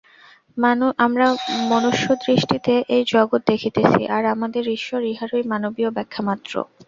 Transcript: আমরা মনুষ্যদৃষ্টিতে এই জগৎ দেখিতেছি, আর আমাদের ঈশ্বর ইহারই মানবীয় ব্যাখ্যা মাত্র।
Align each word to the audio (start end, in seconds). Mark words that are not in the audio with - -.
আমরা 0.99 1.27
মনুষ্যদৃষ্টিতে 1.71 2.73
এই 2.95 3.03
জগৎ 3.07 3.41
দেখিতেছি, 3.47 4.01
আর 4.15 4.23
আমাদের 4.35 4.63
ঈশ্বর 4.77 5.01
ইহারই 5.05 5.43
মানবীয় 5.51 5.89
ব্যাখ্যা 5.91 6.21
মাত্র। 6.27 6.53